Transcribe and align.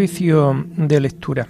Oficio 0.00 0.64
de 0.78 0.98
lectura. 0.98 1.46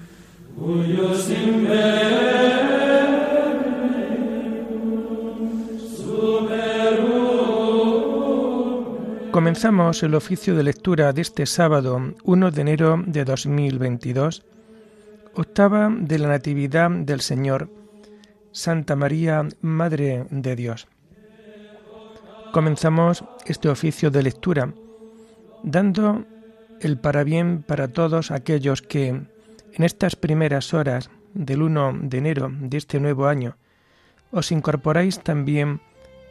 Comenzamos 9.30 10.02
el 10.02 10.16
oficio 10.16 10.56
de 10.56 10.64
lectura 10.64 11.12
de 11.12 11.22
este 11.22 11.46
sábado 11.46 12.12
1 12.24 12.50
de 12.50 12.60
enero 12.60 13.00
de 13.06 13.24
2022, 13.24 14.42
octava 15.34 15.88
de 15.88 16.18
la 16.18 16.26
Natividad 16.26 16.90
del 16.90 17.20
Señor, 17.20 17.70
Santa 18.50 18.96
María, 18.96 19.46
Madre 19.60 20.26
de 20.28 20.56
Dios. 20.56 20.88
Comenzamos 22.52 23.24
este 23.46 23.68
oficio 23.68 24.10
de 24.10 24.24
lectura 24.24 24.74
dando 25.62 26.26
el 26.80 26.98
parabién 26.98 27.62
para 27.62 27.88
todos 27.88 28.30
aquellos 28.30 28.82
que 28.82 29.08
en 29.08 29.84
estas 29.84 30.16
primeras 30.16 30.74
horas 30.74 31.10
del 31.34 31.62
1 31.62 31.98
de 32.02 32.18
enero 32.18 32.50
de 32.52 32.76
este 32.76 33.00
nuevo 33.00 33.26
año 33.26 33.56
os 34.32 34.52
incorporáis 34.52 35.20
también 35.20 35.80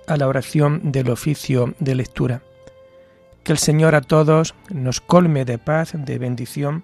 a 0.08 0.18
la 0.18 0.28
oración 0.28 0.92
del 0.92 1.10
oficio 1.10 1.76
de 1.80 1.96
lectura. 1.96 2.42
Que 3.44 3.52
el 3.52 3.58
Señor 3.58 3.96
a 3.96 4.02
todos 4.02 4.56
nos 4.70 5.02
colme 5.02 5.46
de 5.46 5.58
paz, 5.58 5.92
de 5.94 6.18
bendición, 6.18 6.84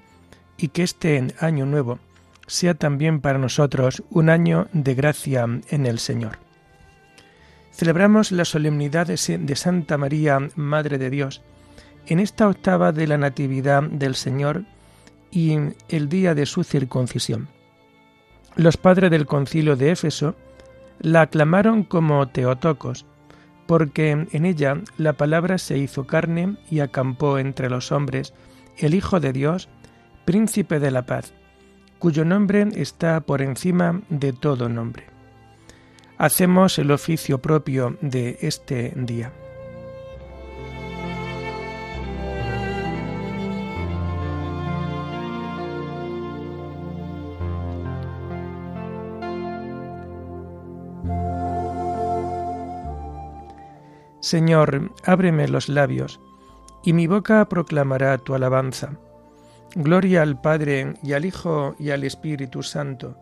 y 0.58 0.70
que 0.70 0.84
este 0.84 1.34
año 1.40 1.66
nuevo 1.66 2.00
sea 2.48 2.76
también 2.76 3.22
para 3.22 3.40
nosotros 3.40 4.04
un 4.10 4.30
año 4.30 4.68
de 4.74 4.94
gracia 4.94 5.46
en 5.70 5.86
el 5.86 6.00
Señor. 6.00 6.38
Celebramos 7.72 8.32
la 8.32 8.46
solemnidad 8.46 9.08
de 9.08 9.56
Santa 9.56 9.98
María, 9.98 10.40
Madre 10.56 10.98
de 10.98 11.10
Dios, 11.10 11.42
en 12.08 12.20
esta 12.20 12.48
octava 12.48 12.92
de 12.92 13.08
la 13.08 13.18
Natividad 13.18 13.84
del 13.84 14.16
Señor 14.16 14.64
y 15.32 15.58
el 15.90 16.10
día 16.10 16.36
de 16.36 16.46
su 16.46 16.64
circuncisión. 16.64 17.50
Los 18.56 18.78
padres 18.78 19.12
del 19.12 19.26
concilio 19.26 19.76
de 19.76 19.92
Éfeso 19.92 20.36
la 21.00 21.22
aclamaron 21.22 21.84
como 21.84 22.28
Teotocos, 22.28 23.06
porque 23.68 24.28
en 24.32 24.46
ella 24.46 24.82
la 24.98 25.14
palabra 25.14 25.58
se 25.58 25.78
hizo 25.78 26.06
carne 26.06 26.58
y 26.70 26.80
acampó 26.80 27.38
entre 27.38 27.70
los 27.70 27.92
hombres 27.92 28.34
el 28.78 28.94
Hijo 28.94 29.20
de 29.20 29.34
Dios, 29.34 29.70
príncipe 30.24 30.80
de 30.80 30.92
la 30.92 31.06
paz, 31.06 31.34
cuyo 32.00 32.24
nombre 32.24 32.68
está 32.76 33.20
por 33.22 33.42
encima 33.42 34.02
de 34.10 34.34
todo 34.34 34.70
nombre. 34.70 35.06
Hacemos 36.18 36.80
el 36.80 36.92
oficio 36.92 37.42
propio 37.42 37.98
de 38.02 38.38
este 38.42 38.94
día. 38.96 39.34
Señor, 54.26 54.90
ábreme 55.06 55.48
los 55.48 55.70
labios, 55.70 56.20
y 56.84 56.94
mi 56.94 57.06
boca 57.06 57.48
proclamará 57.48 58.18
tu 58.18 58.34
alabanza. 58.34 58.98
Gloria 59.76 60.24
al 60.24 60.42
Padre 60.42 60.96
y 61.04 61.14
al 61.14 61.26
Hijo 61.26 61.76
y 61.78 61.92
al 61.92 62.04
Espíritu 62.04 62.64
Santo, 62.64 63.20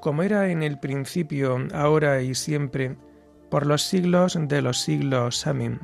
como 0.00 0.22
era 0.22 0.48
en 0.50 0.62
el 0.62 0.78
principio, 0.78 1.58
ahora 1.74 2.22
y 2.22 2.36
siempre, 2.36 2.96
por 3.50 3.66
los 3.66 3.82
siglos 3.82 4.38
de 4.40 4.62
los 4.62 4.80
siglos. 4.80 5.44
Amén. 5.44 5.80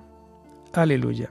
Aleluya. 0.73 1.31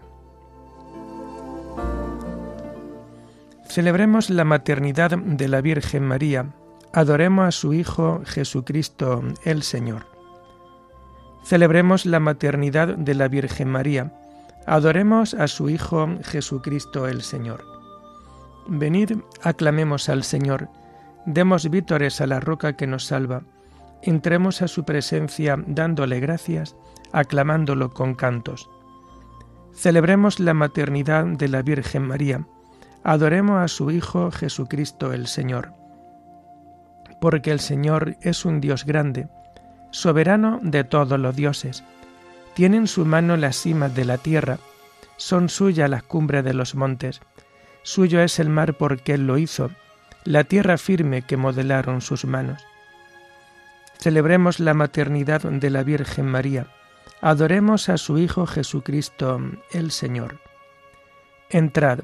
Celebremos 3.69 4.30
la 4.30 4.44
maternidad 4.44 5.18
de 5.18 5.48
la 5.48 5.62
Virgen 5.62 6.03
María. 6.03 6.48
Adoremos 6.92 7.48
a 7.48 7.52
su 7.52 7.74
Hijo 7.74 8.22
Jesucristo 8.25 9.24
el 9.46 9.64
Señor. 9.64 10.12
Celebremos 11.44 12.06
la 12.06 12.20
maternidad 12.20 12.96
de 12.96 13.14
la 13.16 13.28
Virgen 13.28 13.70
María. 13.70 14.14
Adoremos 14.66 15.34
a 15.34 15.48
su 15.50 15.70
Hijo 15.70 16.08
Jesucristo 16.24 17.08
el 17.08 17.22
Señor. 17.22 17.66
Venid, 18.66 19.18
aclamemos 19.42 20.08
al 20.08 20.24
Señor, 20.24 20.70
demos 21.26 21.70
vítores 21.70 22.22
a 22.22 22.28
la 22.28 22.40
roca 22.40 22.78
que 22.78 22.88
nos 22.88 23.06
salva, 23.06 23.44
entremos 24.02 24.62
a 24.62 24.70
su 24.70 24.86
presencia 24.86 25.62
dándole 25.68 26.22
gracias, 26.22 26.78
aclamándolo 27.12 27.90
con 27.90 28.16
cantos. 28.16 28.70
Celebremos 29.74 30.40
la 30.40 30.54
maternidad 30.54 31.25
de 31.25 31.50
la 31.50 31.62
Virgen 31.62 32.04
María, 32.04 32.48
adoremos 33.04 33.62
a 33.62 33.68
su 33.68 33.92
Hijo 33.92 34.31
Jesucristo 34.31 35.12
el 35.12 35.28
Señor. 35.28 35.74
Porque 37.20 37.52
el 37.52 37.60
Señor 37.60 38.16
es 38.22 38.46
un 38.46 38.62
Dios 38.62 38.86
grande, 38.86 39.28
soberano 39.94 40.59
de 40.64 40.84
todos 40.84 41.20
los 41.20 41.36
dioses. 41.36 41.84
Tiene 42.56 42.78
en 42.78 42.88
su 42.88 43.06
mano 43.06 43.38
las 43.38 43.56
cimas 43.56 43.96
de 43.96 44.04
la 44.06 44.18
tierra, 44.18 44.58
son 45.16 45.48
suyas 45.48 45.90
las 45.90 46.04
cumbres 46.04 46.44
de 46.44 46.54
los 46.54 46.76
montes. 46.76 47.22
Suyo 47.84 48.22
es 48.22 48.40
el 48.40 48.50
mar 48.50 48.74
porque 48.74 49.14
él 49.14 49.28
lo 49.28 49.38
hizo, 49.38 49.72
la 50.26 50.44
tierra 50.44 50.78
firme 50.78 51.22
que 51.22 51.38
modelaron 51.38 52.02
sus 52.02 52.26
manos. 52.26 52.66
Celebremos 54.00 54.59
la 54.59 54.74
maternidad 54.74 55.42
de 55.44 55.70
la 55.70 55.84
Virgen 55.84 56.25
María. 56.25 56.68
Adoremos 57.22 57.88
a 57.88 57.98
su 57.98 58.18
Hijo 58.18 58.48
Jesucristo, 58.48 59.40
el 59.72 59.92
Señor. 59.92 60.40
Entrad, 61.50 62.00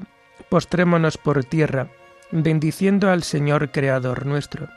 postrémonos 0.48 1.18
por 1.18 1.44
tierra, 1.44 1.88
bendiciendo 2.30 3.10
al 3.10 3.22
Señor 3.22 3.72
Creador 3.72 4.26
nuestro, 4.26 4.68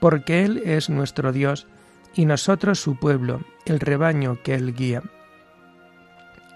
porque 0.00 0.44
Él 0.44 0.62
es 0.64 0.88
nuestro 0.88 1.32
Dios 1.32 1.66
y 2.14 2.26
nosotros 2.26 2.80
su 2.80 2.96
pueblo, 2.96 3.40
el 3.66 3.80
rebaño 3.80 4.38
que 4.42 4.54
él 4.54 4.74
guía. 4.74 5.02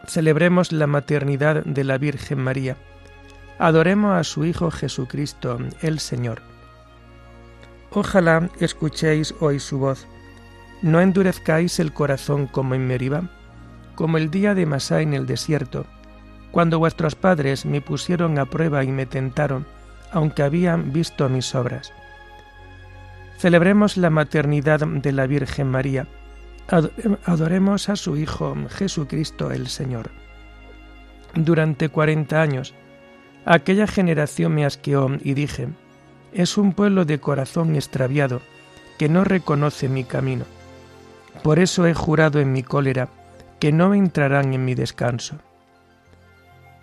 Celebremos 0.07 0.73
la 0.73 0.87
maternidad 0.87 1.65
de 1.65 1.85
la 1.85 1.99
Virgen 1.99 2.39
María. 2.39 2.77
Adoremos 3.59 4.17
a 4.17 4.25
su 4.25 4.45
Hijo 4.45 4.71
Jesucristo, 4.71 5.59
el 5.83 5.99
Señor. 5.99 6.41
Ojalá 7.91 8.49
escuchéis 8.61 9.35
hoy 9.41 9.59
su 9.59 9.79
voz. 9.79 10.07
No 10.83 11.01
endurezcáis 11.01 11.81
el 11.81 11.93
corazón 11.93 12.47
como 12.47 12.75
en 12.75 12.87
Meribá, 12.87 13.29
como 13.97 14.17
el 14.17 14.31
día 14.31 14.55
de 14.55 14.65
Masá 14.65 15.01
en 15.01 15.13
el 15.13 15.27
desierto, 15.27 15.87
cuando 16.53 16.79
vuestros 16.79 17.17
padres 17.17 17.67
me 17.67 17.81
pusieron 17.81 18.39
a 18.39 18.47
prueba 18.47 18.85
y 18.85 18.89
me 18.89 19.07
tentaron, 19.07 19.67
aunque 20.13 20.43
habían 20.43 20.93
visto 20.93 21.29
mis 21.29 21.55
obras. 21.55 21.93
Celebremos 23.39 23.97
la 23.97 24.11
maternidad 24.11 24.81
de 24.81 25.13
la 25.13 25.29
Virgen 25.29 25.69
María. 25.69 26.09
Adoremos 27.25 27.89
a 27.89 27.95
su 27.95 28.17
Hijo 28.17 28.57
Jesucristo 28.69 29.53
el 29.53 29.69
Señor. 29.69 30.11
Durante 31.37 31.89
cuarenta 31.89 32.43
años, 32.43 32.75
aquella 33.45 33.87
generación 33.87 34.57
me 34.57 34.67
asqueó 34.67 35.09
y 35.23 35.35
dije, 35.35 35.69
es 36.33 36.59
un 36.59 36.73
pueblo 36.73 37.05
de 37.05 37.21
corazón 37.21 37.77
extraviado 37.77 38.41
que 38.99 39.09
no 39.09 39.23
reconoce 39.23 39.89
mi 39.89 40.03
camino. 40.03 40.45
Por 41.45 41.61
eso 41.61 41.87
he 41.87 41.95
jurado 41.95 42.41
en 42.41 42.53
mi 42.53 42.65
cólera 42.65 43.09
que 43.61 43.71
no 43.71 43.95
entrarán 43.95 44.53
en 44.53 44.65
mi 44.65 44.75
descanso. 44.75 45.37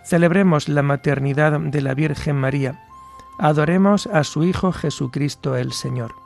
Celebremos 0.06 0.70
la 0.70 0.82
maternidad 0.82 1.60
de 1.60 1.82
la 1.82 1.92
Virgen 1.92 2.36
María. 2.36 2.82
Adoremos 3.38 4.06
a 4.06 4.24
su 4.24 4.42
Hijo 4.42 4.72
Jesucristo 4.72 5.54
el 5.54 5.72
Señor. 5.72 6.25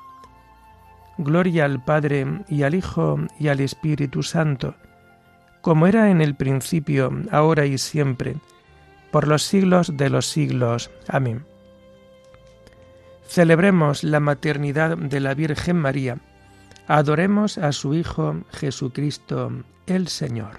Gloria 1.22 1.66
al 1.66 1.84
Padre 1.84 2.26
y 2.48 2.62
al 2.62 2.74
Hijo 2.74 3.18
y 3.38 3.48
al 3.48 3.60
Espíritu 3.60 4.22
Santo, 4.22 4.74
como 5.60 5.86
era 5.86 6.10
en 6.10 6.22
el 6.22 6.34
principio, 6.34 7.12
ahora 7.30 7.66
y 7.66 7.76
siempre, 7.76 8.36
por 9.10 9.28
los 9.28 9.42
siglos 9.42 9.96
de 9.98 10.08
los 10.08 10.26
siglos. 10.26 10.90
Amén. 11.08 11.44
Celebremos 13.26 14.02
la 14.02 14.18
maternidad 14.18 14.96
de 14.96 15.20
la 15.20 15.34
Virgen 15.34 15.76
María. 15.76 16.18
Adoremos 16.88 17.58
a 17.58 17.72
su 17.72 17.94
Hijo 17.94 18.40
Jesucristo, 18.52 19.52
el 19.86 20.08
Señor. 20.08 20.58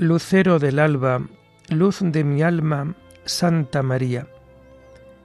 Lucero 0.00 0.58
del 0.58 0.78
alba, 0.78 1.20
luz 1.68 1.98
de 2.00 2.24
mi 2.24 2.40
alma, 2.40 2.94
Santa 3.26 3.82
María. 3.82 4.26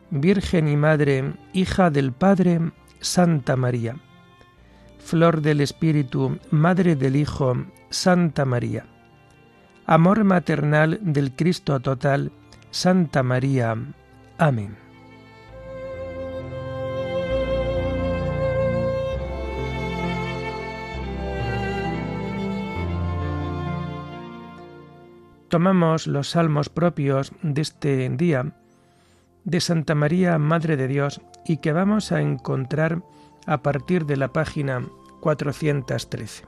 Virgen 0.10 0.68
y 0.68 0.76
Madre, 0.76 1.34
hija 1.54 1.90
del 1.90 2.12
Padre, 2.12 2.60
Santa 3.00 3.56
María. 3.56 3.96
Flor 5.00 5.42
del 5.42 5.62
Espíritu, 5.62 6.40
Madre 6.52 6.98
del 6.98 7.16
Hijo, 7.16 7.56
Santa 7.90 8.44
María. 8.44 8.86
Amor 9.86 10.26
maternal 10.26 11.00
del 11.02 11.34
Cristo 11.38 11.80
total, 11.80 12.34
Santa 12.70 13.24
María. 13.24 13.78
Amén. 14.38 14.85
Tomamos 25.56 26.06
los 26.06 26.32
salmos 26.32 26.68
propios 26.68 27.32
de 27.42 27.62
este 27.62 28.10
día 28.10 28.52
de 29.46 29.62
Santa 29.62 29.96
María, 29.96 30.38
Madre 30.38 30.76
de 30.76 30.90
Dios, 30.90 31.22
y 31.46 31.60
que 31.60 31.72
vamos 31.72 32.12
a 32.12 32.20
encontrar 32.20 33.02
a 33.48 33.64
partir 33.64 34.06
de 34.06 34.18
la 34.18 34.34
página 34.34 34.86
413. 35.22 36.44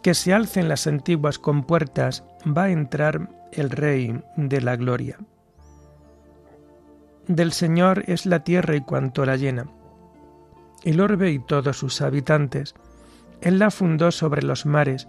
Que 0.00 0.14
se 0.14 0.32
alcen 0.32 0.68
las 0.68 0.86
antiguas 0.86 1.40
compuertas, 1.40 2.22
va 2.46 2.64
a 2.64 2.70
entrar 2.70 3.30
el 3.50 3.70
Rey 3.70 4.22
de 4.36 4.60
la 4.60 4.76
Gloria. 4.76 5.18
Del 7.26 7.50
Señor 7.50 8.04
es 8.06 8.26
la 8.26 8.44
tierra 8.44 8.76
y 8.76 8.80
cuanto 8.80 9.26
la 9.26 9.34
llena, 9.34 9.66
el 10.84 11.00
orbe 11.00 11.32
y 11.32 11.40
todos 11.40 11.78
sus 11.78 12.00
habitantes. 12.00 12.76
Él 13.40 13.58
la 13.58 13.72
fundó 13.72 14.12
sobre 14.12 14.42
los 14.42 14.66
mares, 14.66 15.08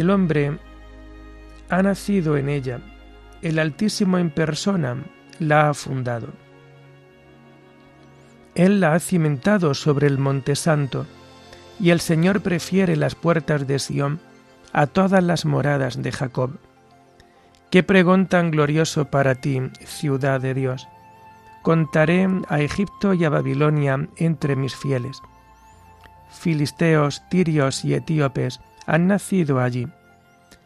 El 0.00 0.08
hombre 0.08 0.58
ha 1.68 1.82
nacido 1.82 2.38
en 2.38 2.48
ella, 2.48 2.80
el 3.42 3.58
Altísimo 3.58 4.16
en 4.16 4.30
persona 4.30 4.96
la 5.38 5.68
ha 5.68 5.74
fundado. 5.74 6.28
Él 8.54 8.80
la 8.80 8.94
ha 8.94 8.98
cimentado 8.98 9.74
sobre 9.74 10.06
el 10.06 10.16
Monte 10.16 10.56
Santo, 10.56 11.04
y 11.78 11.90
el 11.90 12.00
Señor 12.00 12.40
prefiere 12.40 12.96
las 12.96 13.14
puertas 13.14 13.66
de 13.66 13.78
Sión 13.78 14.20
a 14.72 14.86
todas 14.86 15.22
las 15.22 15.44
moradas 15.44 16.02
de 16.02 16.12
Jacob. 16.12 16.52
Qué 17.70 17.82
pregón 17.82 18.26
tan 18.26 18.50
glorioso 18.50 19.10
para 19.10 19.34
ti, 19.34 19.60
ciudad 19.84 20.40
de 20.40 20.54
Dios. 20.54 20.88
Contaré 21.60 22.26
a 22.48 22.60
Egipto 22.60 23.12
y 23.12 23.26
a 23.26 23.28
Babilonia 23.28 24.08
entre 24.16 24.56
mis 24.56 24.74
fieles. 24.74 25.20
Filisteos, 26.30 27.22
tirios 27.28 27.84
y 27.84 27.92
etíopes, 27.92 28.60
han 28.90 29.06
nacido 29.06 29.60
allí. 29.60 29.86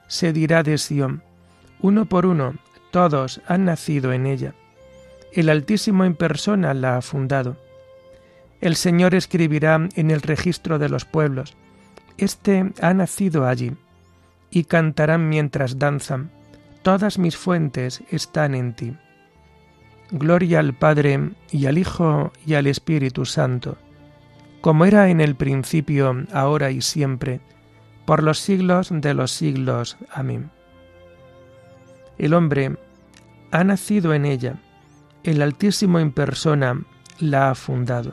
Se 0.07 0.33
dirá 0.33 0.63
de 0.63 0.79
Sión, 0.79 1.23
uno 1.81 2.07
por 2.07 2.25
uno, 2.25 2.55
todos 2.91 3.43
han 3.47 3.67
nacido 3.67 4.15
en 4.15 4.25
ella. 4.25 4.55
El 5.35 5.51
Altísimo 5.51 6.07
en 6.07 6.15
persona 6.15 6.73
la 6.73 6.97
ha 6.97 7.03
fundado. 7.03 7.59
El 8.63 8.77
Señor 8.77 9.15
escribirá 9.15 9.89
en 9.95 10.11
el 10.11 10.23
registro 10.23 10.79
de 10.79 10.89
los 10.89 11.05
pueblos, 11.05 11.55
Este 12.17 12.73
ha 12.81 12.95
nacido 12.95 13.47
allí, 13.47 13.77
y 14.51 14.65
cantarán 14.65 15.29
mientras 15.29 15.79
danzan, 15.79 16.31
todas 16.81 17.19
mis 17.19 17.37
fuentes 17.37 18.03
están 18.11 18.55
en 18.55 18.73
ti. 18.75 18.97
Gloria 20.13 20.61
al 20.61 20.73
Padre 20.73 21.33
y 21.51 21.67
al 21.67 21.77
Hijo 21.77 22.33
y 22.47 22.55
al 22.55 22.69
Espíritu 22.69 23.27
Santo, 23.27 23.77
como 24.63 24.87
era 24.87 25.11
en 25.11 25.21
el 25.21 25.35
principio, 25.35 26.25
ahora 26.33 26.71
y 26.71 26.81
siempre, 26.81 27.41
por 28.05 28.23
los 28.23 28.39
siglos 28.39 28.89
de 28.91 29.15
los 29.15 29.31
siglos. 29.31 29.97
Amén. 30.13 30.51
El 32.19 32.35
hombre 32.35 32.77
ha 33.51 33.65
nacido 33.65 34.15
en 34.15 34.25
ella, 34.25 34.57
el 35.23 35.43
Altísimo 35.43 35.99
en 35.99 36.13
persona 36.13 36.81
la 37.19 37.51
ha 37.51 37.55
fundado. 37.55 38.13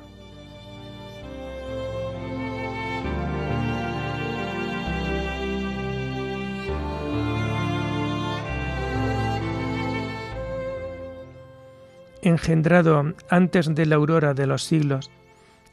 Engendrado 12.24 13.14
antes 13.30 13.74
de 13.74 13.86
la 13.88 13.96
aurora 13.96 14.36
de 14.36 14.46
los 14.46 14.64
siglos, 14.64 15.10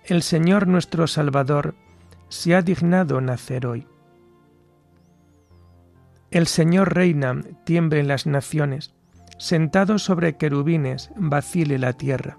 el 0.07 0.23
Señor 0.23 0.67
nuestro 0.67 1.07
Salvador 1.07 1.75
se 2.31 2.55
ha 2.55 2.63
dignado 2.63 3.21
nacer 3.21 3.67
hoy. 3.67 3.87
El 6.31 6.47
Señor 6.47 6.95
reina, 6.95 7.41
tiemble 7.65 8.01
en 8.01 8.09
las 8.09 8.27
naciones, 8.27 8.95
sentado 9.39 9.99
sobre 9.99 10.37
querubines, 10.37 11.11
vacile 11.17 11.79
la 11.79 11.95
tierra. 11.95 12.37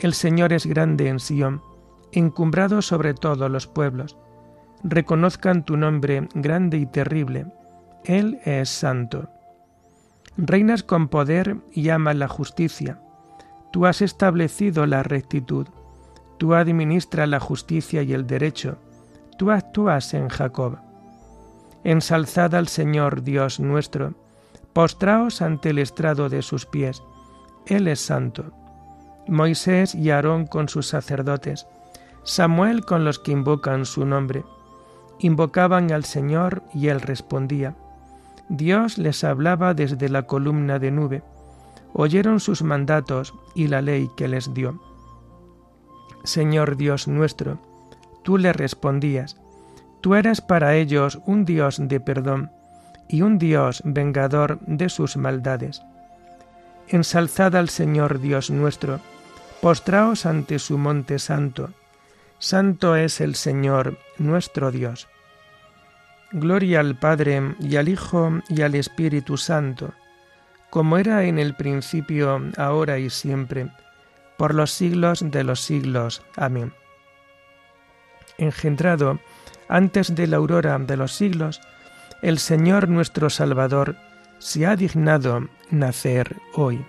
El 0.00 0.12
Señor 0.12 0.52
es 0.52 0.66
grande 0.66 1.06
en 1.06 1.20
Sión, 1.20 1.62
encumbrado 2.10 2.82
sobre 2.82 3.14
todos 3.14 3.48
los 3.48 3.68
pueblos. 3.68 4.16
Reconozcan 4.82 5.64
tu 5.64 5.76
nombre 5.76 6.26
grande 6.34 6.78
y 6.78 6.86
terrible. 6.86 7.46
Él 8.04 8.40
es 8.44 8.68
santo. 8.70 9.28
Reinas 10.36 10.82
con 10.82 11.06
poder 11.06 11.58
y 11.72 11.90
amas 11.90 12.16
la 12.16 12.26
justicia. 12.26 12.98
Tú 13.70 13.86
has 13.86 14.02
establecido 14.02 14.84
la 14.86 15.04
rectitud. 15.04 15.68
Tú 16.38 16.54
administras 16.54 17.28
la 17.28 17.38
justicia 17.38 18.02
y 18.02 18.14
el 18.14 18.26
derecho. 18.26 18.78
Tú 19.38 19.52
actúas 19.52 20.12
en 20.12 20.28
Jacob 20.28 20.89
Ensalzad 21.84 22.54
al 22.54 22.68
Señor 22.68 23.22
Dios 23.22 23.58
nuestro, 23.58 24.14
postraos 24.72 25.40
ante 25.40 25.70
el 25.70 25.78
estrado 25.78 26.28
de 26.28 26.42
sus 26.42 26.66
pies, 26.66 27.02
Él 27.66 27.88
es 27.88 28.00
santo. 28.00 28.52
Moisés 29.26 29.94
y 29.94 30.10
Aarón 30.10 30.46
con 30.46 30.68
sus 30.68 30.88
sacerdotes, 30.88 31.66
Samuel 32.22 32.84
con 32.84 33.04
los 33.04 33.18
que 33.18 33.32
invocan 33.32 33.86
su 33.86 34.04
nombre. 34.04 34.44
Invocaban 35.18 35.90
al 35.90 36.04
Señor 36.04 36.62
y 36.74 36.88
Él 36.88 37.00
respondía. 37.00 37.76
Dios 38.48 38.98
les 38.98 39.24
hablaba 39.24 39.74
desde 39.74 40.08
la 40.08 40.24
columna 40.24 40.78
de 40.78 40.90
nube. 40.90 41.22
Oyeron 41.92 42.40
sus 42.40 42.62
mandatos 42.62 43.34
y 43.54 43.68
la 43.68 43.80
ley 43.80 44.10
que 44.16 44.28
les 44.28 44.52
dio. 44.52 44.80
Señor 46.24 46.76
Dios 46.76 47.08
nuestro, 47.08 47.58
tú 48.22 48.36
le 48.36 48.52
respondías, 48.52 49.39
Tú 50.00 50.14
eres 50.14 50.40
para 50.40 50.76
ellos 50.76 51.20
un 51.26 51.44
Dios 51.44 51.76
de 51.80 52.00
perdón 52.00 52.50
y 53.08 53.22
un 53.22 53.38
Dios 53.38 53.82
vengador 53.84 54.58
de 54.60 54.88
sus 54.88 55.16
maldades. 55.16 55.82
Ensalzad 56.88 57.54
al 57.56 57.68
Señor 57.68 58.20
Dios 58.20 58.50
nuestro, 58.50 59.00
postraos 59.60 60.26
ante 60.26 60.58
su 60.58 60.78
monte 60.78 61.18
santo. 61.18 61.70
Santo 62.38 62.96
es 62.96 63.20
el 63.20 63.34
Señor 63.34 63.98
nuestro 64.18 64.70
Dios. 64.70 65.08
Gloria 66.32 66.80
al 66.80 66.96
Padre 66.98 67.56
y 67.58 67.76
al 67.76 67.88
Hijo 67.88 68.40
y 68.48 68.62
al 68.62 68.74
Espíritu 68.76 69.36
Santo, 69.36 69.92
como 70.70 70.96
era 70.96 71.24
en 71.24 71.38
el 71.38 71.54
principio, 71.54 72.40
ahora 72.56 72.98
y 72.98 73.10
siempre, 73.10 73.70
por 74.38 74.54
los 74.54 74.70
siglos 74.70 75.24
de 75.28 75.44
los 75.44 75.60
siglos. 75.60 76.22
Amén. 76.36 76.72
Engendrado 78.38 79.20
antes 79.68 80.14
de 80.14 80.26
la 80.26 80.38
aurora 80.38 80.78
de 80.78 80.96
los 80.96 81.12
siglos, 81.12 81.60
el 82.22 82.38
Señor 82.38 82.88
nuestro 82.88 83.30
Salvador 83.30 83.96
se 84.38 84.66
ha 84.66 84.76
dignado 84.76 85.48
nacer 85.70 86.36
hoy. 86.54 86.84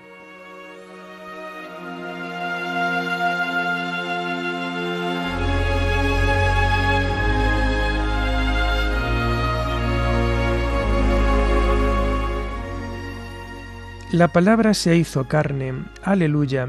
La 14.12 14.28
palabra 14.28 14.74
se 14.74 14.98
hizo 14.98 15.26
carne, 15.30 15.86
aleluya, 16.04 16.68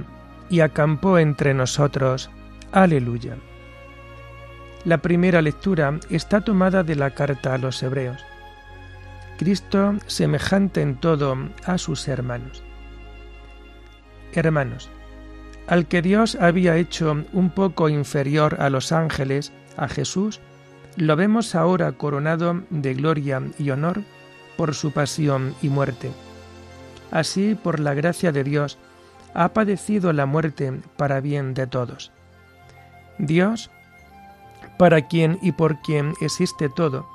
y 0.48 0.60
acampó 0.60 1.18
entre 1.18 1.54
nosotros, 1.54 2.30
aleluya. 2.70 3.36
La 4.84 4.98
primera 4.98 5.42
lectura 5.42 5.98
está 6.10 6.40
tomada 6.40 6.82
de 6.82 6.96
la 6.96 7.10
carta 7.10 7.54
a 7.54 7.58
los 7.58 7.82
hebreos. 7.82 8.24
Cristo 9.38 9.94
semejante 10.06 10.82
en 10.82 10.96
todo 10.96 11.36
a 11.64 11.78
sus 11.78 12.08
hermanos. 12.08 12.62
Hermanos, 14.32 14.90
al 15.66 15.86
que 15.86 16.02
Dios 16.02 16.36
había 16.36 16.76
hecho 16.76 17.24
un 17.32 17.50
poco 17.50 17.88
inferior 17.88 18.56
a 18.60 18.70
los 18.70 18.92
ángeles, 18.92 19.52
a 19.76 19.88
Jesús, 19.88 20.40
lo 20.96 21.16
vemos 21.16 21.54
ahora 21.54 21.92
coronado 21.92 22.62
de 22.70 22.94
gloria 22.94 23.42
y 23.58 23.70
honor 23.70 24.02
por 24.56 24.74
su 24.74 24.92
pasión 24.92 25.54
y 25.62 25.68
muerte 25.68 26.10
Así, 27.12 27.54
por 27.54 27.78
la 27.78 27.92
gracia 27.92 28.32
de 28.32 28.42
Dios, 28.42 28.78
ha 29.34 29.52
padecido 29.52 30.12
la 30.14 30.24
muerte 30.24 30.80
para 30.96 31.20
bien 31.20 31.52
de 31.52 31.66
todos. 31.66 32.10
Dios, 33.18 33.70
para 34.78 35.08
quien 35.08 35.38
y 35.42 35.52
por 35.52 35.80
quien 35.80 36.14
existe 36.20 36.68
todo, 36.68 37.06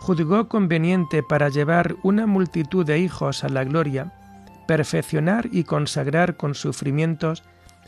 juzgó 0.00 0.48
conveniente 0.48 1.22
para 1.22 1.48
llevar 1.48 1.96
una 2.02 2.26
multitud 2.26 2.84
de 2.84 2.98
hijos 2.98 3.44
a 3.44 3.48
la 3.48 3.64
gloria, 3.64 4.12
perfeccionar 4.66 5.48
y 5.52 5.64
consagrar 5.64 6.36
con 6.36 6.54
sufrimientos 6.54 7.42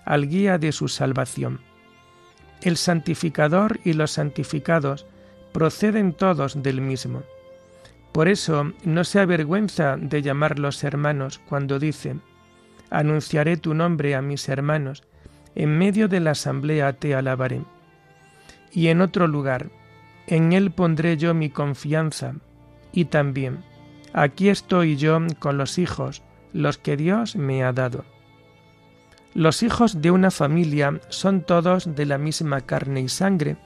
al 0.05 0.29
guía 0.29 0.59
de 0.59 0.73
su 0.73 0.89
salvación. 0.89 1.61
El 2.63 2.77
santificador 2.77 3.81
y 3.85 3.93
los 3.93 4.13
santificados 4.13 5.07
proceden 5.53 6.13
todos 6.13 6.63
del 6.63 6.81
mismo. 6.81 7.23
Por 8.13 8.29
eso 8.29 8.73
no 8.85 9.05
se 9.05 9.21
avergüenza 9.21 9.97
de 9.99 10.23
llamarlos 10.23 10.85
hermanos 10.85 11.39
cuando 11.49 11.79
dice, 11.79 12.17
Anunciaré 12.89 13.57
tu 13.57 13.75
nombre 13.75 14.15
a 14.15 14.23
mis 14.23 14.49
hermanos, 14.49 15.03
en 15.55 15.77
medio 15.77 16.09
de 16.09 16.21
la 16.21 16.31
asamblea 16.31 16.93
te 16.95 17.15
alabaré. 17.15 17.61
Y 18.73 18.89
en 18.89 19.01
otro 19.01 19.27
lugar, 19.27 19.71
en 20.27 20.53
él 20.53 20.71
pondré 20.71 21.17
yo 21.17 21.35
mi 21.35 21.51
confianza, 21.51 22.35
y 22.93 23.07
también, 23.07 23.65
aquí 24.13 24.49
estoy 24.49 24.97
yo 24.97 25.19
con 25.39 25.59
los 25.59 25.79
hijos, 25.79 26.23
los 26.53 26.79
que 26.79 26.97
Dios 26.97 27.37
me 27.37 27.63
ha 27.63 27.73
dado. 27.73 28.05
Los 29.35 29.63
hijos 29.63 30.01
de 30.01 30.11
una 30.11 30.31
familia 30.31 31.01
son 31.11 31.43
todos 31.43 31.95
de 31.95 32.07
la 32.07 32.17
misma 32.17 32.63
carne 32.63 33.03
y 33.03 33.09
sangre, 33.09 33.57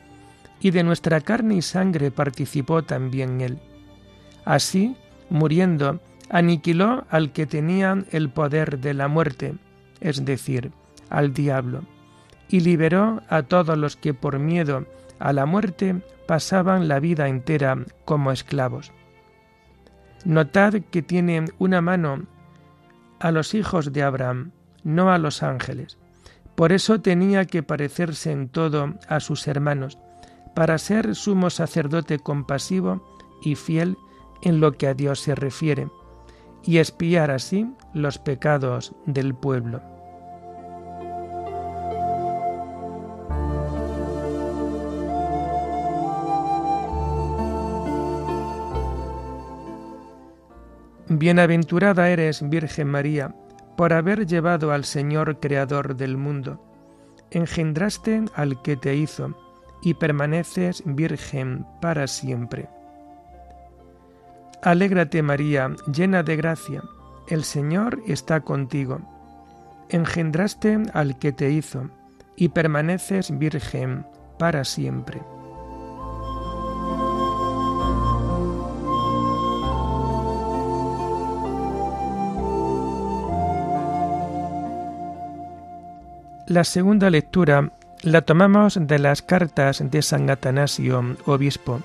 y 0.61 0.73
de 0.73 0.83
nuestra 0.83 1.21
carne 1.21 1.55
y 1.55 1.63
sangre 1.63 2.11
participó 2.11 2.83
también 2.83 3.41
él. 3.41 3.59
Así, 4.45 4.97
muriendo, 5.31 6.01
aniquiló 6.29 7.05
al 7.11 7.33
que 7.33 7.47
tenía 7.47 8.05
el 8.11 8.31
poder 8.31 8.79
de 8.81 8.95
la 8.95 9.09
muerte, 9.09 9.55
es 10.01 10.25
decir, 10.25 10.73
al 11.09 11.33
diablo, 11.33 11.85
y 12.51 12.61
liberó 12.61 13.23
a 13.29 13.45
todos 13.45 13.79
los 13.79 13.97
que 13.97 14.13
por 14.13 14.39
miedo 14.41 14.85
a 15.21 15.33
la 15.33 15.47
muerte 15.47 16.03
pasaban 16.27 16.89
la 16.89 16.99
vida 16.99 17.29
entera 17.29 17.79
como 18.05 18.33
esclavos. 18.33 18.93
Notad 20.25 20.75
que 20.91 21.01
tiene 21.01 21.45
una 21.59 21.81
mano 21.81 22.27
a 23.21 23.31
los 23.31 23.55
hijos 23.55 23.93
de 23.93 24.03
Abraham, 24.03 24.51
no 24.83 25.13
a 25.13 25.19
los 25.19 25.43
ángeles. 25.43 25.99
Por 26.57 26.73
eso 26.73 27.01
tenía 27.01 27.45
que 27.45 27.63
parecerse 27.63 28.33
en 28.33 28.49
todo 28.49 28.95
a 29.09 29.21
sus 29.21 29.47
hermanos, 29.47 29.99
para 30.55 30.77
ser 30.79 31.15
sumo 31.15 31.51
sacerdote 31.51 32.19
compasivo 32.19 33.17
y 33.43 33.55
fiel 33.55 33.97
en 34.43 34.61
lo 34.61 34.73
que 34.73 34.89
a 34.89 34.95
Dios 34.95 35.21
se 35.21 35.35
refiere, 35.35 35.89
y 36.65 36.79
espiar 36.79 37.31
así 37.31 37.71
los 37.95 38.19
pecados 38.19 38.95
del 39.07 39.35
pueblo. 39.35 40.00
Bienaventurada 51.21 52.09
eres, 52.09 52.49
Virgen 52.49 52.89
María, 52.89 53.35
por 53.77 53.93
haber 53.93 54.27
llevado 54.27 54.73
al 54.73 54.87
Señor 54.87 55.39
Creador 55.39 55.95
del 55.95 56.17
mundo. 56.17 56.65
Engendraste 57.31 58.25
al 58.35 58.63
que 58.63 58.79
te 58.79 58.97
hizo, 58.97 59.37
y 59.83 59.93
permaneces 59.93 60.83
virgen 60.87 61.67
para 61.83 62.07
siempre. 62.07 62.71
Alégrate 64.63 65.23
María, 65.23 65.69
llena 65.93 66.23
de 66.23 66.37
gracia, 66.37 66.83
el 67.29 67.45
Señor 67.45 68.01
está 68.07 68.41
contigo. 68.41 69.03
Engendraste 69.91 70.79
al 70.95 71.19
que 71.19 71.33
te 71.33 71.51
hizo, 71.51 71.91
y 72.35 72.49
permaneces 72.49 73.39
virgen 73.39 74.07
para 74.39 74.65
siempre. 74.65 75.21
La 86.51 86.65
segunda 86.65 87.11
lectura 87.11 87.71
la 88.03 88.23
tomamos 88.23 88.77
de 88.77 88.99
las 88.99 89.23
cartas 89.23 89.89
de 89.89 90.03
San 90.03 90.29
Atanasio, 90.31 91.17
obispo. 91.27 91.81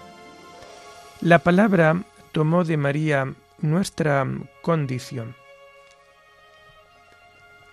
La 1.22 1.38
palabra 1.38 2.02
tomó 2.32 2.64
de 2.64 2.76
María 2.76 3.32
nuestra 3.60 4.26
condición. 4.64 5.36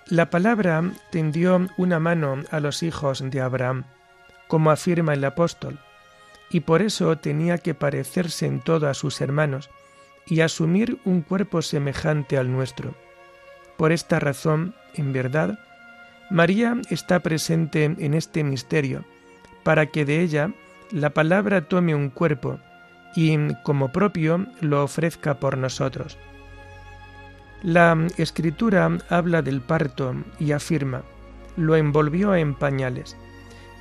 La 0.04 0.28
palabra 0.28 0.84
tendió 1.10 1.66
una 1.78 1.98
mano 1.98 2.42
a 2.50 2.60
los 2.60 2.82
hijos 2.82 3.24
de 3.24 3.40
Abraham, 3.40 3.84
como 4.46 4.70
afirma 4.70 5.14
el 5.14 5.24
apóstol, 5.24 5.78
y 6.50 6.60
por 6.60 6.82
eso 6.82 7.16
tenía 7.16 7.56
que 7.56 7.72
parecerse 7.72 8.44
en 8.44 8.60
todo 8.60 8.86
a 8.86 8.92
sus 8.92 9.22
hermanos 9.22 9.70
y 10.26 10.42
asumir 10.42 10.98
un 11.06 11.22
cuerpo 11.22 11.62
semejante 11.62 12.36
al 12.36 12.52
nuestro. 12.52 12.94
Por 13.78 13.92
esta 13.92 14.20
razón, 14.20 14.74
en 14.92 15.14
verdad, 15.14 15.58
María 16.32 16.80
está 16.88 17.20
presente 17.20 17.84
en 17.84 18.14
este 18.14 18.42
misterio, 18.42 19.04
para 19.64 19.84
que 19.84 20.06
de 20.06 20.22
ella 20.22 20.50
la 20.90 21.10
palabra 21.10 21.68
tome 21.68 21.94
un 21.94 22.08
cuerpo 22.08 22.58
y 23.14 23.36
como 23.64 23.92
propio 23.92 24.46
lo 24.62 24.82
ofrezca 24.82 25.34
por 25.34 25.58
nosotros. 25.58 26.16
La 27.62 27.98
escritura 28.16 28.90
habla 29.10 29.42
del 29.42 29.60
parto 29.60 30.14
y 30.40 30.52
afirma, 30.52 31.02
lo 31.58 31.76
envolvió 31.76 32.34
en 32.34 32.54
pañales, 32.54 33.14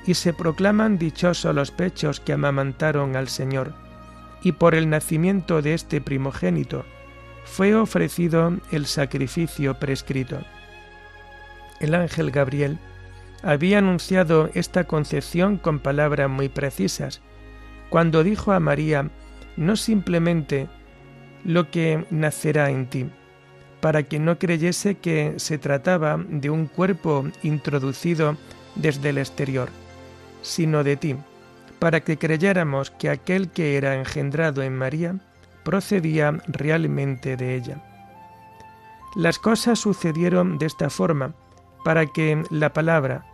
y 0.06 0.12
se 0.12 0.34
proclaman 0.34 0.98
dichosos 0.98 1.54
los 1.54 1.70
pechos 1.70 2.20
que 2.20 2.34
amamantaron 2.34 3.16
al 3.16 3.28
Señor, 3.28 3.72
y 4.42 4.52
por 4.52 4.74
el 4.74 4.90
nacimiento 4.90 5.62
de 5.62 5.72
este 5.72 6.02
primogénito 6.02 6.84
fue 7.44 7.74
ofrecido 7.74 8.52
el 8.72 8.84
sacrificio 8.84 9.78
prescrito. 9.78 10.44
El 11.82 11.94
ángel 11.94 12.30
Gabriel 12.30 12.78
había 13.42 13.78
anunciado 13.78 14.48
esta 14.54 14.84
concepción 14.84 15.58
con 15.58 15.80
palabras 15.80 16.30
muy 16.30 16.48
precisas, 16.48 17.20
cuando 17.90 18.22
dijo 18.22 18.52
a 18.52 18.60
María 18.60 19.10
no 19.56 19.74
simplemente 19.76 20.68
lo 21.44 21.70
que 21.70 22.06
nacerá 22.10 22.70
en 22.70 22.86
ti, 22.86 23.10
para 23.80 24.04
que 24.04 24.20
no 24.20 24.38
creyese 24.38 24.94
que 24.94 25.34
se 25.38 25.58
trataba 25.58 26.24
de 26.28 26.50
un 26.50 26.66
cuerpo 26.66 27.26
introducido 27.42 28.36
desde 28.76 29.08
el 29.08 29.18
exterior, 29.18 29.68
sino 30.40 30.84
de 30.84 30.96
ti, 30.96 31.16
para 31.80 32.00
que 32.00 32.16
creyéramos 32.16 32.92
que 32.92 33.10
aquel 33.10 33.50
que 33.50 33.76
era 33.76 33.96
engendrado 33.96 34.62
en 34.62 34.78
María 34.78 35.16
procedía 35.64 36.40
realmente 36.46 37.36
de 37.36 37.56
ella. 37.56 37.82
Las 39.16 39.40
cosas 39.40 39.80
sucedieron 39.80 40.58
de 40.58 40.66
esta 40.66 40.88
forma, 40.88 41.34
para 41.84 42.06
que 42.06 42.42
la 42.50 42.72
palabra, 42.72 43.26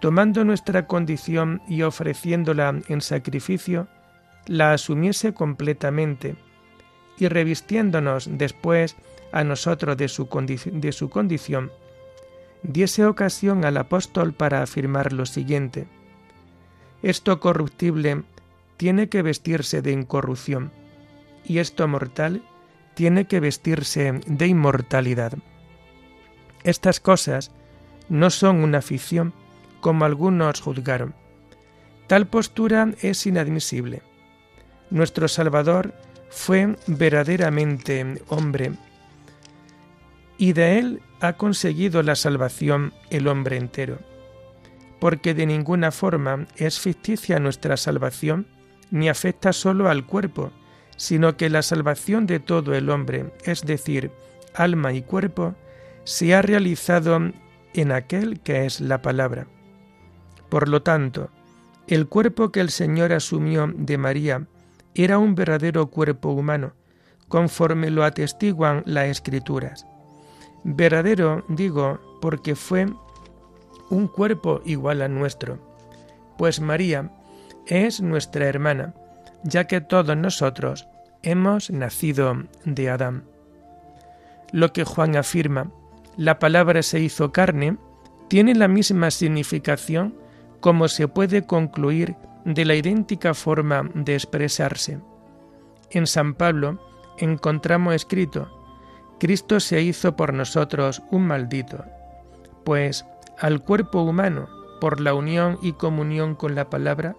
tomando 0.00 0.44
nuestra 0.44 0.86
condición 0.86 1.62
y 1.68 1.82
ofreciéndola 1.82 2.80
en 2.88 3.00
sacrificio, 3.00 3.88
la 4.46 4.72
asumiese 4.72 5.34
completamente 5.34 6.36
y 7.18 7.28
revistiéndonos 7.28 8.28
después 8.30 8.96
a 9.32 9.44
nosotros 9.44 9.96
de 9.96 10.08
su, 10.08 10.28
de 10.72 10.92
su 10.92 11.10
condición, 11.10 11.72
diese 12.62 13.04
ocasión 13.06 13.64
al 13.64 13.76
apóstol 13.76 14.32
para 14.32 14.62
afirmar 14.62 15.12
lo 15.12 15.26
siguiente. 15.26 15.86
Esto 17.02 17.40
corruptible 17.40 18.22
tiene 18.76 19.08
que 19.08 19.22
vestirse 19.22 19.82
de 19.82 19.92
incorrupción, 19.92 20.72
y 21.44 21.58
esto 21.58 21.86
mortal 21.88 22.42
tiene 22.94 23.26
que 23.26 23.40
vestirse 23.40 24.20
de 24.26 24.46
inmortalidad. 24.46 25.34
Estas 26.64 26.98
cosas 26.98 27.52
no 28.08 28.30
son 28.30 28.56
una 28.56 28.82
ficción, 28.82 29.32
como 29.80 30.04
algunos 30.04 30.60
juzgaron. 30.60 31.14
Tal 32.06 32.26
postura 32.26 32.92
es 33.02 33.26
inadmisible. 33.26 34.02
Nuestro 34.90 35.28
Salvador 35.28 35.94
fue 36.30 36.76
verdaderamente 36.86 38.22
hombre, 38.28 38.72
y 40.38 40.52
de 40.52 40.78
él 40.78 41.02
ha 41.20 41.34
conseguido 41.34 42.02
la 42.02 42.14
salvación 42.14 42.92
el 43.10 43.26
hombre 43.26 43.56
entero, 43.56 43.98
porque 45.00 45.34
de 45.34 45.46
ninguna 45.46 45.90
forma 45.90 46.46
es 46.56 46.78
ficticia 46.78 47.38
nuestra 47.40 47.76
salvación, 47.76 48.46
ni 48.90 49.08
afecta 49.08 49.52
solo 49.52 49.88
al 49.88 50.06
cuerpo, 50.06 50.52
sino 50.96 51.36
que 51.36 51.50
la 51.50 51.62
salvación 51.62 52.26
de 52.26 52.40
todo 52.40 52.74
el 52.74 52.90
hombre, 52.90 53.32
es 53.44 53.62
decir, 53.62 54.10
alma 54.54 54.92
y 54.92 55.02
cuerpo, 55.02 55.54
se 56.04 56.34
ha 56.34 56.42
realizado 56.42 57.32
en 57.76 57.92
aquel 57.92 58.40
que 58.40 58.66
es 58.66 58.80
la 58.80 59.02
palabra. 59.02 59.46
Por 60.48 60.68
lo 60.68 60.82
tanto, 60.82 61.30
el 61.86 62.08
cuerpo 62.08 62.50
que 62.50 62.60
el 62.60 62.70
Señor 62.70 63.12
asumió 63.12 63.72
de 63.74 63.98
María 63.98 64.46
era 64.94 65.18
un 65.18 65.34
verdadero 65.34 65.88
cuerpo 65.88 66.30
humano, 66.30 66.72
conforme 67.28 67.90
lo 67.90 68.04
atestiguan 68.04 68.82
las 68.86 69.06
escrituras. 69.06 69.86
Verdadero, 70.64 71.44
digo, 71.48 72.00
porque 72.20 72.56
fue 72.56 72.86
un 73.90 74.08
cuerpo 74.08 74.62
igual 74.64 75.02
a 75.02 75.08
nuestro, 75.08 75.58
pues 76.38 76.60
María 76.60 77.12
es 77.66 78.00
nuestra 78.00 78.46
hermana, 78.46 78.94
ya 79.44 79.66
que 79.66 79.80
todos 79.80 80.16
nosotros 80.16 80.88
hemos 81.22 81.70
nacido 81.70 82.44
de 82.64 82.90
Adán. 82.90 83.24
Lo 84.52 84.72
que 84.72 84.84
Juan 84.84 85.16
afirma, 85.16 85.70
la 86.16 86.38
palabra 86.38 86.82
se 86.82 87.00
hizo 87.00 87.32
carne, 87.32 87.76
tiene 88.28 88.54
la 88.54 88.68
misma 88.68 89.10
significación 89.10 90.14
como 90.60 90.88
se 90.88 91.08
puede 91.08 91.46
concluir 91.46 92.16
de 92.44 92.64
la 92.64 92.74
idéntica 92.74 93.34
forma 93.34 93.90
de 93.94 94.14
expresarse. 94.14 95.00
En 95.90 96.06
San 96.06 96.34
Pablo 96.34 96.80
encontramos 97.18 97.94
escrito, 97.94 98.50
Cristo 99.18 99.60
se 99.60 99.82
hizo 99.82 100.16
por 100.16 100.32
nosotros 100.32 101.02
un 101.10 101.26
maldito, 101.26 101.84
pues 102.64 103.06
al 103.38 103.62
cuerpo 103.62 104.02
humano, 104.02 104.48
por 104.80 105.00
la 105.00 105.14
unión 105.14 105.58
y 105.62 105.72
comunión 105.72 106.34
con 106.34 106.54
la 106.54 106.68
palabra, 106.68 107.16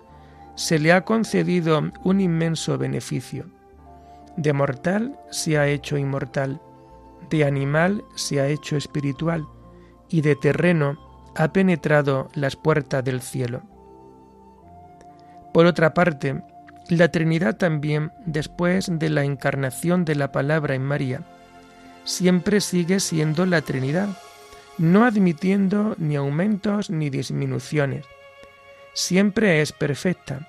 se 0.56 0.80
le 0.80 0.92
ha 0.92 1.02
concedido 1.06 1.92
un 2.04 2.22
inmenso 2.22 2.78
beneficio. 2.78 3.46
De 4.38 4.54
mortal 4.54 5.20
se 5.32 5.58
ha 5.58 5.68
hecho 5.68 5.98
inmortal, 5.98 6.62
de 7.30 7.46
animal 7.46 8.04
se 8.16 8.40
ha 8.40 8.48
hecho 8.48 8.78
espiritual, 8.78 9.48
y 10.10 10.22
de 10.22 10.36
terreno 10.36 10.98
ha 11.36 11.54
penetrado 11.54 12.30
las 12.34 12.56
puertas 12.56 13.04
del 13.04 13.22
cielo. 13.22 13.62
Por 15.54 15.66
otra 15.66 15.94
parte, 15.94 16.42
la 16.90 17.10
Trinidad 17.10 17.58
también, 17.58 18.12
después 18.26 18.90
de 18.92 19.10
la 19.10 19.24
encarnación 19.24 20.06
de 20.06 20.16
la 20.16 20.32
palabra 20.32 20.76
en 20.76 20.84
María, 20.84 21.22
siempre 22.06 22.62
sigue 22.62 23.00
siendo 23.00 23.46
la 23.46 23.62
Trinidad, 23.62 24.10
no 24.78 25.04
admitiendo 25.04 25.96
ni 25.98 26.16
aumentos 26.16 26.90
ni 26.90 27.10
disminuciones. 27.10 28.06
Siempre 28.94 29.62
es 29.62 29.74
perfecta. 29.74 30.48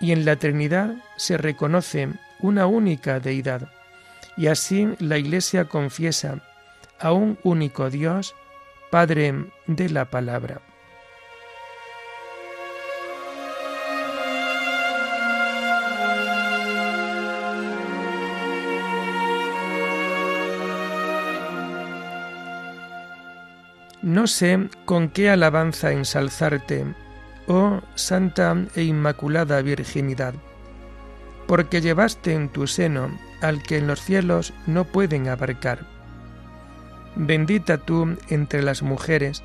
Y 0.00 0.12
en 0.12 0.24
la 0.24 0.36
Trinidad 0.36 0.94
se 1.16 1.36
reconoce 1.36 2.08
una 2.40 2.66
única 2.66 3.20
deidad. 3.20 3.68
Y 4.36 4.48
así 4.48 4.88
la 4.98 5.18
Iglesia 5.18 5.66
confiesa 5.66 6.40
a 7.00 7.12
un 7.12 7.38
único 7.42 7.90
Dios 7.90 8.34
Padre 8.90 9.46
de 9.66 9.88
la 9.88 10.04
Palabra. 10.06 10.60
No 24.02 24.28
sé 24.28 24.68
con 24.84 25.08
qué 25.08 25.30
alabanza 25.30 25.90
ensalzarte, 25.90 26.86
oh 27.48 27.80
Santa 27.96 28.56
e 28.76 28.84
Inmaculada 28.84 29.60
Virginidad, 29.62 30.34
porque 31.48 31.80
llevaste 31.80 32.32
en 32.32 32.48
tu 32.48 32.68
seno 32.68 33.10
al 33.40 33.62
que 33.62 33.78
en 33.78 33.86
los 33.86 34.00
cielos 34.00 34.52
no 34.66 34.84
pueden 34.84 35.28
abarcar 35.28 35.96
Bendita 37.18 37.78
tú 37.78 38.14
entre 38.28 38.62
las 38.62 38.82
mujeres, 38.82 39.42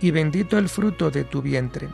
y 0.00 0.12
bendito 0.12 0.56
el 0.56 0.68
fruto 0.68 1.10
de 1.10 1.24
tu 1.24 1.42
vientre, 1.42 1.88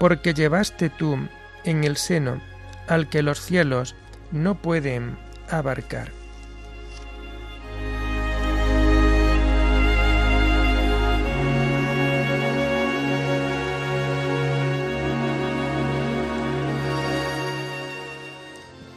porque 0.00 0.34
llevaste 0.34 0.90
tú 0.90 1.16
en 1.64 1.84
el 1.84 1.96
seno 1.96 2.42
al 2.88 3.08
que 3.08 3.22
los 3.22 3.40
cielos 3.40 3.94
no 4.32 4.56
pueden 4.56 5.16
abarcar. 5.48 6.10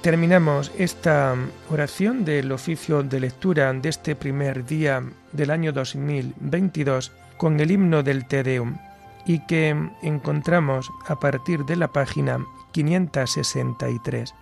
Terminamos 0.07 0.71
esta 0.77 1.35
oración 1.69 2.23
del 2.23 2.53
oficio 2.53 3.03
de 3.03 3.19
lectura 3.19 3.73
de 3.73 3.89
este 3.89 4.15
primer 4.15 4.65
día 4.65 5.03
del 5.33 5.51
año 5.51 5.73
2022 5.73 7.11
con 7.35 7.59
el 7.59 7.71
himno 7.71 8.03
del 8.03 8.25
Te 8.25 8.41
Deum 8.41 8.77
y 9.25 9.45
que 9.47 9.75
encontramos 10.01 10.89
a 11.09 11.19
partir 11.19 11.65
de 11.65 11.75
la 11.75 11.89
página 11.89 12.39
563. 12.71 14.33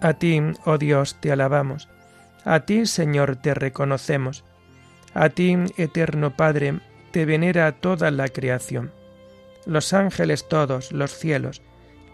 A 0.00 0.14
ti, 0.14 0.40
oh 0.64 0.78
Dios, 0.78 1.20
te 1.20 1.30
alabamos, 1.30 1.90
a 2.46 2.60
ti, 2.60 2.86
Señor, 2.86 3.36
te 3.36 3.52
reconocemos, 3.52 4.44
a 5.12 5.28
ti, 5.28 5.58
eterno 5.76 6.34
Padre, 6.34 6.80
te 7.10 7.26
venera 7.26 7.70
toda 7.72 8.10
la 8.10 8.28
creación, 8.28 8.92
los 9.66 9.92
ángeles 9.92 10.48
todos, 10.48 10.90
los 10.90 11.12
cielos, 11.12 11.60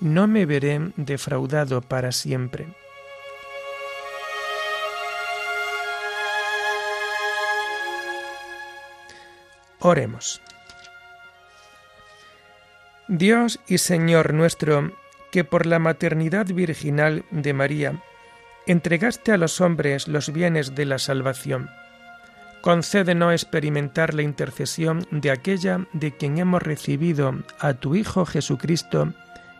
no 0.00 0.26
me 0.26 0.46
veré 0.46 0.92
defraudado 0.96 1.80
para 1.80 2.12
siempre. 2.12 2.66
Oremos. 9.78 10.40
Dios 13.08 13.60
y 13.68 13.78
Señor 13.78 14.34
nuestro, 14.34 14.92
que 15.30 15.44
por 15.44 15.66
la 15.66 15.78
maternidad 15.78 16.46
virginal 16.46 17.24
de 17.30 17.52
María 17.52 18.02
entregaste 18.66 19.30
a 19.30 19.36
los 19.36 19.60
hombres 19.60 20.08
los 20.08 20.32
bienes 20.32 20.74
de 20.74 20.86
la 20.86 20.98
salvación, 20.98 21.70
concédenos 22.62 23.32
experimentar 23.32 24.12
la 24.12 24.22
intercesión 24.22 25.06
de 25.12 25.30
aquella 25.30 25.86
de 25.92 26.16
quien 26.16 26.38
hemos 26.38 26.62
recibido 26.62 27.32
a 27.60 27.74
tu 27.74 27.94
Hijo 27.94 28.26
Jesucristo, 28.26 29.12